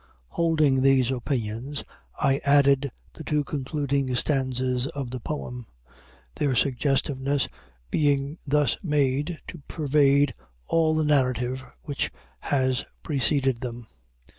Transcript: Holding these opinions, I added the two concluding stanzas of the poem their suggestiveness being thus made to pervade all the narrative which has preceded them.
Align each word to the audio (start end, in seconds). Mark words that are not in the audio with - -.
Holding 0.29 0.81
these 0.81 1.11
opinions, 1.11 1.83
I 2.19 2.39
added 2.39 2.91
the 3.13 3.23
two 3.23 3.43
concluding 3.43 4.15
stanzas 4.15 4.87
of 4.87 5.11
the 5.11 5.19
poem 5.19 5.67
their 6.37 6.55
suggestiveness 6.55 7.47
being 7.91 8.39
thus 8.47 8.83
made 8.83 9.37
to 9.47 9.59
pervade 9.67 10.33
all 10.67 10.95
the 10.95 11.05
narrative 11.05 11.63
which 11.83 12.09
has 12.45 12.83
preceded 13.03 13.61
them. 13.61 13.85